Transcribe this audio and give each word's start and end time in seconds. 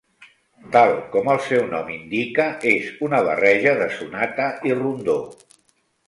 Tal 0.75 0.91
com 1.15 1.27
el 1.33 1.41
seu 1.47 1.59
nom 1.73 1.91
indica, 1.95 2.47
és 2.71 2.87
una 3.07 3.19
barreja 3.27 3.73
de 3.81 3.89
sonata 3.99 4.47
i 4.71 4.75
rondó. 4.81 5.19